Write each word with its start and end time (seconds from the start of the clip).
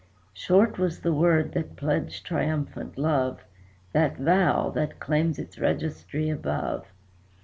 Short 0.33 0.79
was 0.79 1.01
the 1.01 1.13
word 1.13 1.51
that 1.51 1.75
pledged 1.75 2.25
triumphant 2.25 2.97
love; 2.97 3.41
That 3.93 4.17
vow, 4.17 4.71
that 4.71 4.99
claims 4.99 5.37
its 5.37 5.59
registry 5.59 6.27
above. 6.27 6.87